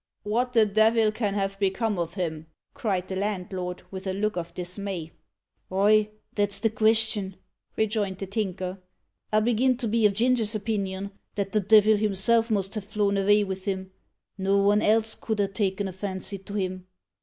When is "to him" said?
16.39-16.87